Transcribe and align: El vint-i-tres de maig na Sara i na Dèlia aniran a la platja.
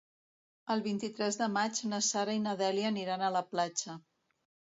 El 0.75 0.79
vint-i-tres 0.87 1.37
de 1.41 1.49
maig 1.57 1.81
na 1.91 1.99
Sara 2.07 2.35
i 2.39 2.41
na 2.47 2.57
Dèlia 2.63 2.89
aniran 2.95 3.27
a 3.27 3.31
la 3.37 3.45
platja. 3.53 3.99